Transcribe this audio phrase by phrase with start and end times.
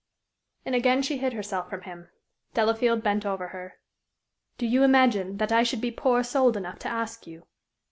[0.65, 2.09] And again she hid herself from him.
[2.55, 3.75] Delafield bent over her.
[4.57, 7.45] "Do you imagine that I should be poor souled enough to ask you?"